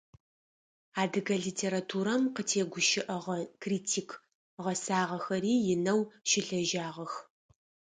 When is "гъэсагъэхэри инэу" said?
4.63-6.01